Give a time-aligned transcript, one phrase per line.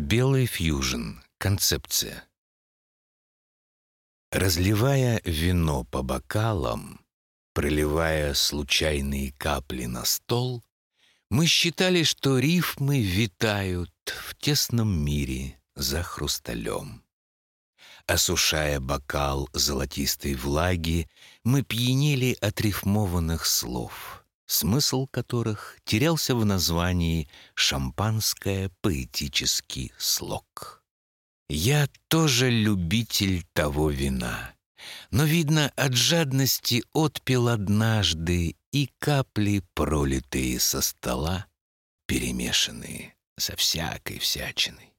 [0.00, 1.20] Белый фьюжн.
[1.36, 2.24] Концепция.
[4.32, 7.04] Разливая вино по бокалам,
[7.52, 10.64] проливая случайные капли на стол,
[11.28, 17.04] мы считали, что рифмы витают в тесном мире за хрусталем.
[18.06, 21.10] Осушая бокал золотистой влаги,
[21.44, 24.19] мы пьянели от рифмованных слов,
[24.50, 30.82] смысл которых терялся в названии «Шампанское поэтический слог».
[31.48, 34.54] Я тоже любитель того вина,
[35.10, 41.46] но, видно, от жадности отпил однажды и капли, пролитые со стола,
[42.06, 44.89] перемешанные со всякой всячиной.